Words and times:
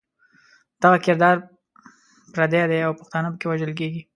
دغه 0.83 0.97
کردار 1.05 1.35
پردی 2.33 2.61
دی 2.69 2.79
او 2.87 2.93
پښتانه 2.99 3.27
پکې 3.33 3.45
وژل 3.47 3.71
کېږي. 3.79 4.01